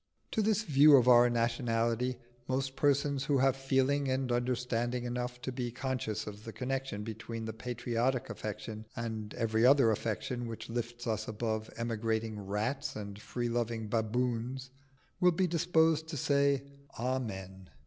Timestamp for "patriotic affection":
7.53-8.87